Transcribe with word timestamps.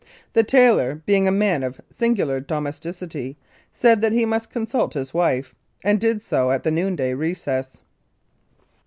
The 0.33 0.41
tailor, 0.41 0.95
being 1.05 1.27
a 1.27 1.31
man 1.31 1.61
of 1.61 1.79
singular 1.91 2.39
domesticity, 2.39 3.37
said 3.71 4.01
that 4.01 4.11
he 4.11 4.25
must 4.25 4.49
consult 4.49 4.95
his 4.95 5.13
wife, 5.13 5.53
and 5.83 5.99
did 5.99 6.23
so 6.23 6.49
at 6.49 6.63
the 6.63 6.71
noon 6.71 6.95
day 6.95 7.13
recess. 7.13 7.77